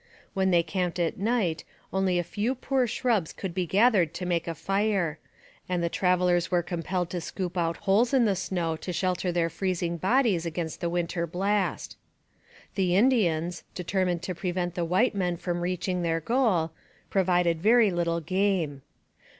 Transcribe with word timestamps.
When 0.33 0.49
they 0.49 0.63
camped 0.63 0.97
at 0.97 1.19
night 1.19 1.63
only 1.93 2.17
a 2.17 2.23
few 2.23 2.55
poor 2.55 2.87
shrubs 2.87 3.31
could 3.31 3.53
be 3.53 3.67
gathered 3.67 4.15
to 4.15 4.25
make 4.25 4.47
a 4.47 4.55
fire, 4.55 5.19
and 5.69 5.83
the 5.83 5.89
travellers 5.89 6.49
were 6.49 6.63
compelled 6.63 7.11
to 7.11 7.21
scoop 7.21 7.55
out 7.55 7.77
holes 7.77 8.11
in 8.11 8.25
the 8.25 8.35
snow 8.35 8.75
to 8.77 8.91
shelter 8.93 9.31
their 9.31 9.47
freezing 9.47 9.97
bodies 9.97 10.43
against 10.43 10.81
the 10.81 10.89
bitter 10.89 11.27
blast. 11.27 11.97
The 12.73 12.95
Indians, 12.95 13.63
determined 13.75 14.23
to 14.23 14.33
prevent 14.33 14.73
the 14.73 14.85
white 14.85 15.13
men 15.13 15.37
from 15.37 15.61
reaching 15.61 16.01
their 16.01 16.19
goal, 16.19 16.71
provided 17.11 17.61
very 17.61 17.91
little 17.91 18.21
game. 18.21 18.81